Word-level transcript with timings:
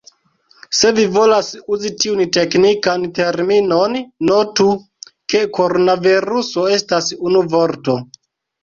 Se 0.77 0.93
vi 0.99 1.03
volas 1.17 1.49
uzi 1.75 1.91
tiun 2.03 2.23
teknikan 2.39 3.05
terminon, 3.19 4.01
notu, 4.31 4.69
ke 5.35 5.47
koronaviruso 5.61 6.69
estas 6.81 7.17
unu 7.31 7.47
vorto. 7.57 8.03